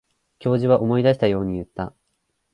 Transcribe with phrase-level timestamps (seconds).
[0.39, 1.93] 教授は思い出したように言った。